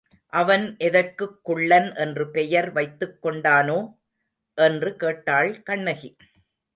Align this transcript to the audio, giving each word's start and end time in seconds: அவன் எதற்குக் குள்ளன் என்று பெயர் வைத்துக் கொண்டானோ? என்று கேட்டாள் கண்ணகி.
அவன் 0.27 0.75
எதற்குக் 0.77 1.39
குள்ளன் 1.43 1.95
என்று 1.95 2.31
பெயர் 2.31 2.71
வைத்துக் 2.71 3.25
கொண்டானோ? 3.25 3.97
என்று 4.57 4.95
கேட்டாள் 4.95 5.63
கண்ணகி. 5.63 6.15